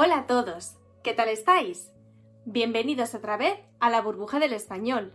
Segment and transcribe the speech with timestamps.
[0.00, 1.92] Hola a todos, ¿qué tal estáis?
[2.44, 5.12] Bienvenidos otra vez a la burbuja del español.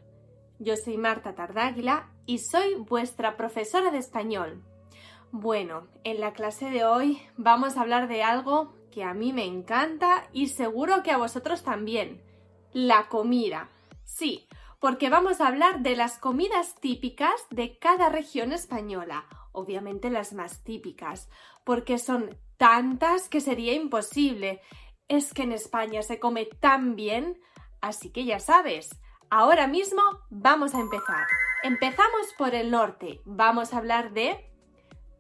[0.60, 4.62] Yo soy Marta Tardáguila y soy vuestra profesora de español.
[5.32, 9.46] Bueno, en la clase de hoy vamos a hablar de algo que a mí me
[9.46, 12.22] encanta y seguro que a vosotros también.
[12.74, 13.70] La comida.
[14.04, 14.50] Sí,
[14.82, 20.62] porque vamos a hablar de las comidas típicas de cada región española, obviamente las más
[20.66, 21.30] típicas,
[21.64, 24.62] porque son tantas que sería imposible.
[25.08, 27.40] Es que en España se come tan bien,
[27.82, 28.90] así que ya sabes,
[29.30, 31.28] ahora mismo vamos a empezar.
[31.64, 34.52] Empezamos por el norte, vamos a hablar de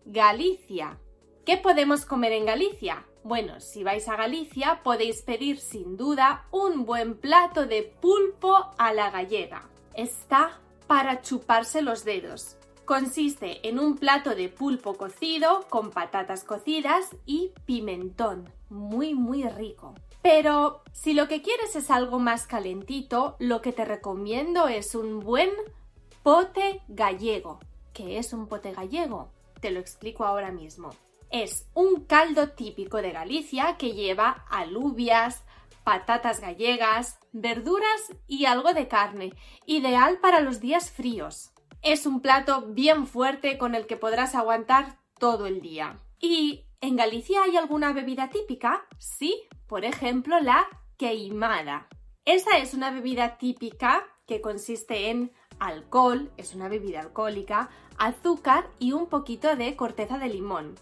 [0.05, 0.99] Galicia.
[1.45, 3.05] ¿Qué podemos comer en Galicia?
[3.23, 8.93] Bueno, si vais a Galicia podéis pedir sin duda un buen plato de pulpo a
[8.93, 9.69] la gallega.
[9.93, 12.57] Está para chuparse los dedos.
[12.85, 18.49] Consiste en un plato de pulpo cocido con patatas cocidas y pimentón.
[18.69, 19.93] Muy, muy rico.
[20.21, 25.21] Pero si lo que quieres es algo más calentito, lo que te recomiendo es un
[25.21, 25.49] buen
[26.23, 27.59] pote gallego.
[27.93, 29.31] ¿Qué es un pote gallego?
[29.61, 30.89] Te lo explico ahora mismo.
[31.29, 35.43] Es un caldo típico de Galicia que lleva alubias,
[35.85, 39.33] patatas gallegas, verduras y algo de carne,
[39.65, 41.52] ideal para los días fríos.
[41.83, 45.99] Es un plato bien fuerte con el que podrás aguantar todo el día.
[46.17, 48.85] ¿Y en Galicia hay alguna bebida típica?
[48.99, 51.89] Sí, por ejemplo la queimada.
[52.23, 58.93] Esa es una bebida típica que consiste en alcohol, es una bebida alcohólica, azúcar y
[58.93, 60.75] un poquito de corteza de limón.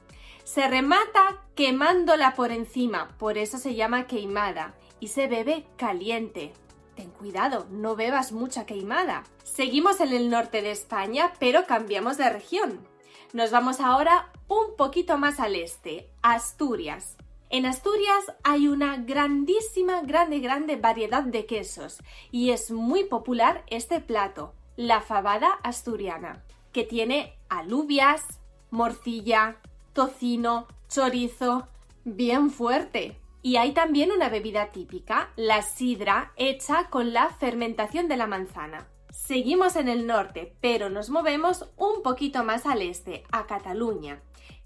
[0.43, 6.53] Se remata quemándola por encima, por eso se llama queimada, y se bebe caliente.
[7.01, 9.23] Ten cuidado, no bebas mucha queimada.
[9.43, 12.87] Seguimos en el norte de España, pero cambiamos de región.
[13.33, 17.17] Nos vamos ahora un poquito más al este, Asturias.
[17.49, 21.97] En Asturias hay una grandísima, grande, grande variedad de quesos
[22.29, 28.21] y es muy popular este plato, la fabada asturiana, que tiene alubias,
[28.69, 29.57] morcilla,
[29.93, 31.67] tocino, chorizo,
[32.05, 33.20] bien fuerte.
[33.41, 38.87] Y hay también una bebida típica, la sidra, hecha con la fermentación de la manzana.
[39.09, 44.21] Seguimos en el norte, pero nos movemos un poquito más al este, a Cataluña.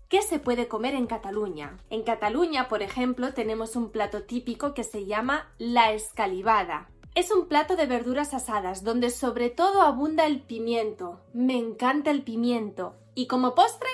[0.09, 1.77] ¿Qué se puede comer en Cataluña?
[1.89, 6.89] En Cataluña, por ejemplo, tenemos un plato típico que se llama la escalivada.
[7.15, 11.21] Es un plato de verduras asadas donde sobre todo abunda el pimiento.
[11.33, 12.95] Me encanta el pimiento.
[13.15, 13.89] Y como postre,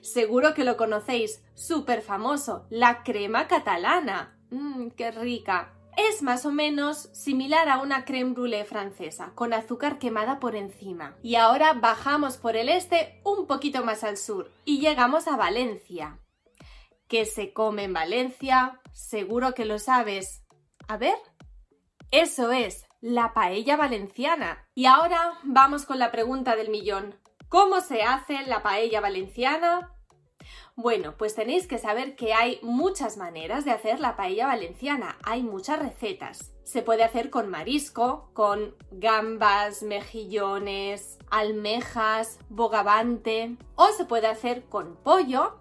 [0.00, 4.38] Seguro que lo conocéis, súper famoso, la crema catalana.
[4.50, 5.72] Mmm, qué rica.
[5.96, 11.16] Es más o menos similar a una creme brûlée francesa, con azúcar quemada por encima.
[11.22, 16.20] Y ahora bajamos por el este un poquito más al sur y llegamos a Valencia.
[17.08, 18.80] ¿Qué se come en Valencia?
[18.92, 20.42] Seguro que lo sabes.
[20.86, 21.16] A ver.
[22.10, 24.64] Eso es, la paella valenciana.
[24.74, 27.14] Y ahora vamos con la pregunta del millón.
[27.48, 29.92] ¿Cómo se hace la paella valenciana?
[30.74, 35.42] Bueno, pues tenéis que saber que hay muchas maneras de hacer la paella valenciana, hay
[35.42, 36.52] muchas recetas.
[36.64, 44.96] Se puede hacer con marisco, con gambas, mejillones, almejas, bogavante, o se puede hacer con
[44.96, 45.60] pollo,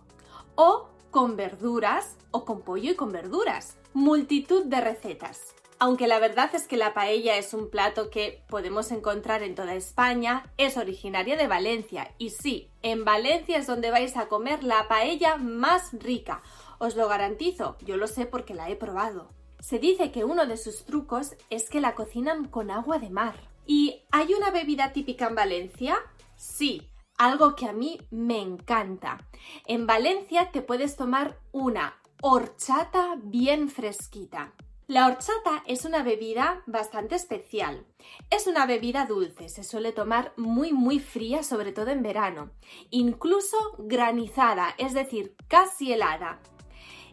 [0.56, 3.78] o con verduras, o con pollo y con verduras.
[3.94, 5.56] Multitud de recetas.
[5.78, 9.76] Aunque la verdad es que la paella es un plato que podemos encontrar en toda
[9.76, 14.88] España, es originaria de Valencia y sí, en Valencia es donde vais a comer la
[14.88, 16.42] paella más rica.
[16.80, 19.30] Os lo garantizo, yo lo sé porque la he probado.
[19.60, 23.36] Se dice que uno de sus trucos es que la cocinan con agua de mar.
[23.66, 25.98] ¿Y hay una bebida típica en Valencia?
[26.38, 29.28] Sí, algo que a mí me encanta.
[29.66, 34.54] En Valencia te puedes tomar una horchata bien fresquita.
[34.88, 37.88] La horchata es una bebida bastante especial.
[38.30, 42.52] Es una bebida dulce, se suele tomar muy muy fría, sobre todo en verano,
[42.92, 46.40] incluso granizada, es decir, casi helada.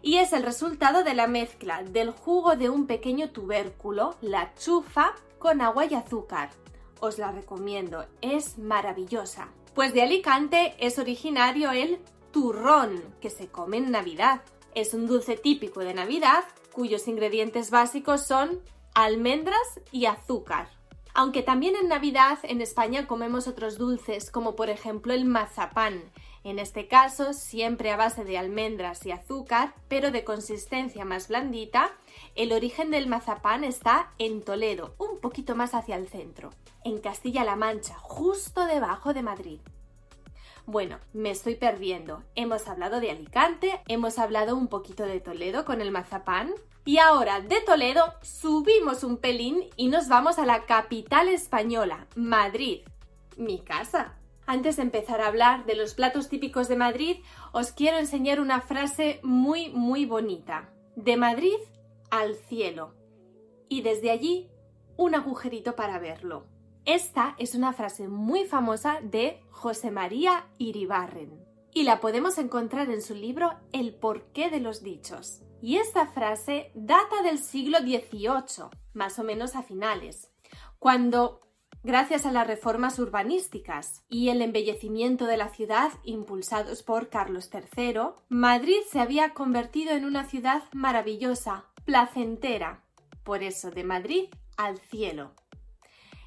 [0.03, 5.15] Y es el resultado de la mezcla del jugo de un pequeño tubérculo, la chufa,
[5.39, 6.51] con agua y azúcar.
[7.01, 9.49] Os la recomiendo, es maravillosa.
[9.75, 12.01] Pues de Alicante es originario el
[12.33, 14.43] turrón, que se come en Navidad.
[14.75, 18.61] Es un dulce típico de Navidad cuyos ingredientes básicos son
[18.95, 20.69] almendras y azúcar.
[21.15, 26.03] Aunque también en Navidad en España comemos otros dulces como por ejemplo el mazapán,
[26.45, 31.93] en este caso siempre a base de almendras y azúcar, pero de consistencia más blandita.
[32.35, 36.51] El origen del mazapán está en Toledo, un poquito más hacia el centro,
[36.85, 39.61] en Castilla-La Mancha, justo debajo de Madrid.
[40.67, 42.23] Bueno, me estoy perdiendo.
[42.37, 46.53] Hemos hablado de Alicante, hemos hablado un poquito de Toledo con el mazapán.
[46.85, 52.83] Y ahora de Toledo subimos un pelín y nos vamos a la capital española, Madrid,
[53.37, 54.17] mi casa.
[54.47, 57.17] Antes de empezar a hablar de los platos típicos de Madrid,
[57.53, 60.69] os quiero enseñar una frase muy, muy bonita.
[60.97, 61.57] De Madrid
[62.11, 62.95] al cielo.
[63.69, 64.51] Y desde allí,
[64.97, 66.47] un agujerito para verlo.
[66.85, 73.03] Esta es una frase muy famosa de José María Iribarren y la podemos encontrar en
[73.03, 75.43] su libro El porqué de los dichos.
[75.61, 80.33] Y esta frase data del siglo XVIII, más o menos a finales,
[80.81, 81.41] cuando,
[81.85, 88.01] gracias a las reformas urbanísticas y el embellecimiento de la ciudad impulsados por Carlos III,
[88.29, 92.83] Madrid se había convertido en una ciudad maravillosa, placentera.
[93.23, 94.25] Por eso, de Madrid
[94.57, 95.37] al cielo.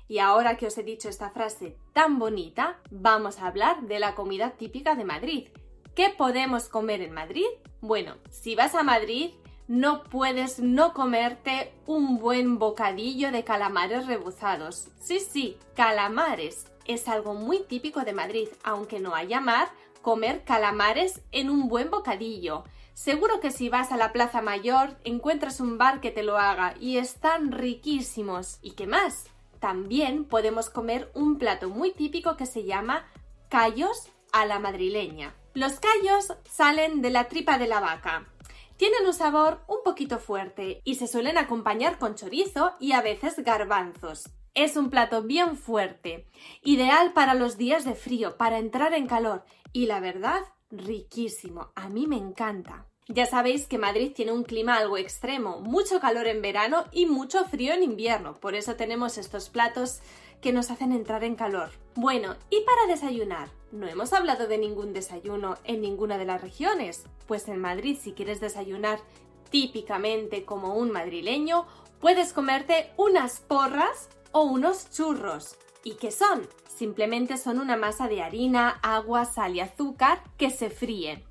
[0.07, 4.16] Y ahora que os he dicho esta frase tan bonita, vamos a hablar de la
[4.16, 5.50] comida típica de Madrid.
[5.96, 7.48] ¿Qué podemos comer en Madrid?
[7.81, 9.31] Bueno, si vas a Madrid,
[9.68, 14.90] no puedes no comerte un buen bocadillo de calamares rebuzados.
[15.00, 16.68] Sí, sí, calamares.
[16.86, 19.69] Es algo muy típico de Madrid, aunque no haya mar,
[20.04, 22.63] comer calamares en un buen bocadillo.
[22.94, 26.75] Seguro que si vas a la Plaza Mayor encuentras un bar que te lo haga
[26.80, 28.60] y están riquísimos.
[28.62, 29.25] ¿Y qué más?
[29.60, 33.06] También podemos comer un plato muy típico que se llama
[33.50, 35.36] callos a la madrileña.
[35.54, 38.28] Los callos salen de la tripa de la vaca.
[38.78, 43.40] Tienen un sabor un poquito fuerte y se suelen acompañar con chorizo y a veces
[43.40, 44.30] garbanzos.
[44.54, 46.28] Es un plato bien fuerte,
[46.62, 50.42] ideal para los días de frío, para entrar en calor y la verdad,
[50.72, 51.72] riquísimo.
[51.75, 52.88] A mí me encanta.
[53.07, 57.46] Ya sabéis que Madrid tiene un clima algo extremo, mucho calor en verano y mucho
[57.46, 60.00] frío en invierno, por eso tenemos estos platos
[60.42, 61.69] que nos hacen entrar en calor.
[61.94, 63.50] Bueno, ¿y para desayunar?
[63.72, 68.13] No hemos hablado de ningún desayuno en ninguna de las regiones, pues en Madrid si
[68.13, 69.00] quieres desayunar
[69.52, 71.68] típicamente como un madrileño,
[72.00, 75.57] puedes comerte unas porras o unos churros.
[75.84, 76.48] ¿Y qué son?
[76.75, 81.24] Simplemente son una masa de harina, agua, sal y azúcar que se fríen.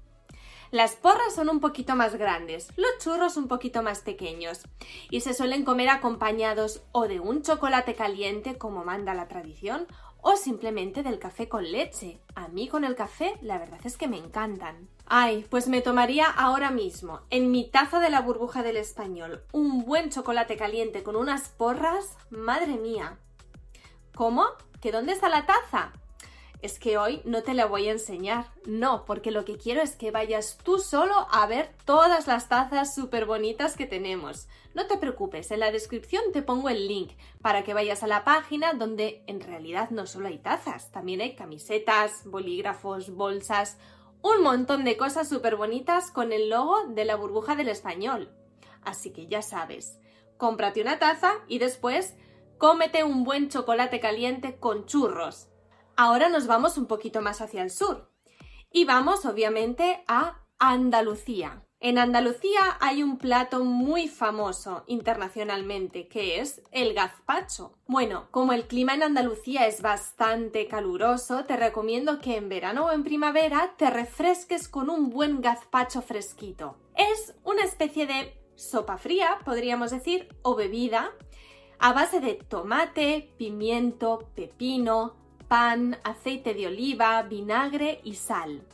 [0.75, 4.62] Las porras son un poquito más grandes, los churros un poquito más pequeños
[5.09, 9.87] y se suelen comer acompañados o de un chocolate caliente como manda la tradición
[10.21, 12.19] o simplemente del café con leche.
[12.35, 14.88] A mí con el café la verdad es que me encantan.
[15.06, 19.85] Ay, pues me tomaría ahora mismo, en mi taza de la burbuja del español, un
[19.85, 22.19] buen chocolate caliente con unas porras.
[22.31, 23.21] Madre mía.
[24.17, 24.44] ¿Cómo?
[24.81, 25.93] ¿Que dónde está la taza?
[26.64, 28.46] Es que hoy no te la voy a enseñar.
[28.64, 32.94] No, porque lo que quiero es que vayas tú solo a ver todas las tazas
[32.94, 34.49] súper bonitas que tenemos.
[34.72, 37.11] No te preocupes, en la descripción te pongo el link
[37.43, 41.37] para que vayas a la página donde en realidad no solo hay tazas, también hay
[41.37, 43.76] camisetas, bolígrafos, bolsas,
[44.22, 48.31] un montón de cosas súper bonitas con el logo de la burbuja del español.
[48.81, 49.99] Así que ya sabes,
[50.38, 52.14] cómprate una taza y después
[52.56, 55.49] cómete un buen chocolate caliente con churros
[55.96, 58.11] Ahora nos vamos un poquito más hacia el sur
[58.73, 61.62] y vamos obviamente a Andalucía.
[61.79, 67.79] En Andalucía hay un plato muy famoso internacionalmente que es el gazpacho.
[67.87, 72.93] Bueno, como el clima en Andalucía es bastante caluroso, te recomiendo que en verano o
[72.93, 76.76] en primavera te refresques con un buen gazpacho fresquito.
[76.97, 81.12] Es una especie de sopa fría, podríamos decir, o bebida,
[81.78, 85.24] a base de tomate, pimiento, pepino,
[85.54, 88.66] pan, aceite de oliva, vinagre y sal.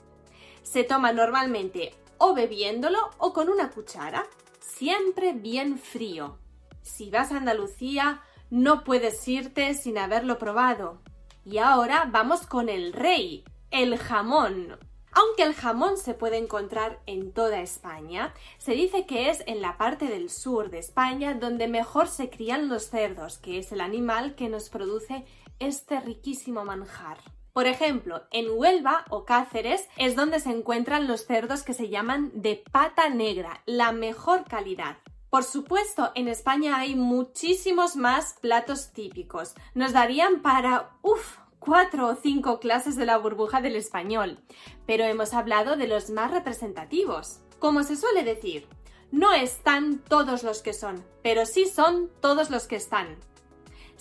[0.63, 4.25] Se toma normalmente o bebiéndolo o con una cuchara,
[4.61, 6.39] siempre bien frío.
[6.81, 11.03] Si vas a Andalucía, no puedes irte sin haberlo probado.
[11.45, 14.79] Y ahora vamos con el rey, el jamón.
[15.13, 19.77] Aunque el jamón se puede encontrar en toda España, se dice que es en la
[19.77, 24.35] parte del sur de España donde mejor se crían los cerdos, que es el animal
[24.35, 25.27] que nos produce
[25.61, 27.19] este riquísimo manjar.
[27.53, 32.31] Por ejemplo, en Huelva o Cáceres es donde se encuentran los cerdos que se llaman
[32.35, 34.99] de pata negra, la mejor calidad.
[35.31, 39.55] Por supuesto, en España hay muchísimos más platos típicos.
[39.75, 44.39] Nos darían para, uff, cuatro o cinco clases de la burbuja del español,
[44.87, 47.41] pero hemos hablado de los más representativos.
[47.59, 48.67] Como se suele decir,
[49.13, 53.19] no están todos los que son, pero sí son todos los que están.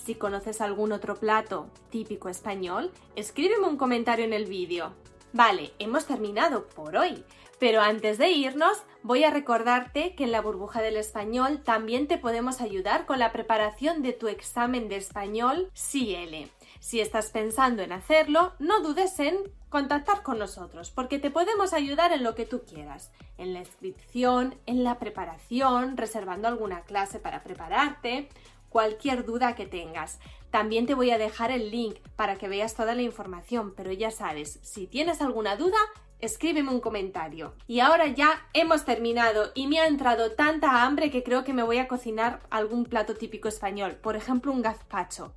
[0.03, 4.93] Si conoces algún otro plato típico español, escríbeme un comentario en el vídeo.
[5.33, 7.23] Vale, hemos terminado por hoy,
[7.59, 12.17] pero antes de irnos voy a recordarte que en la burbuja del español también te
[12.17, 16.49] podemos ayudar con la preparación de tu examen de español CL.
[16.79, 19.37] Si estás pensando en hacerlo, no dudes en
[19.69, 24.55] contactar con nosotros, porque te podemos ayudar en lo que tú quieras, en la inscripción,
[24.65, 28.29] en la preparación, reservando alguna clase para prepararte,
[28.69, 30.19] cualquier duda que tengas.
[30.51, 34.11] También te voy a dejar el link para que veas toda la información, pero ya
[34.11, 35.77] sabes, si tienes alguna duda,
[36.19, 37.53] escríbeme un comentario.
[37.67, 41.63] Y ahora ya hemos terminado y me ha entrado tanta hambre que creo que me
[41.63, 45.33] voy a cocinar algún plato típico español, por ejemplo un gazpacho.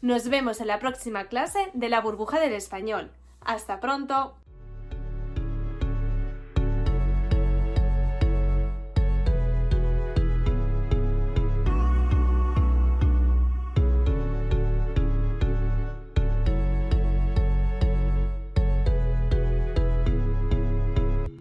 [0.00, 3.10] Nos vemos en la próxima clase de la burbuja del español.
[3.40, 4.36] Hasta pronto.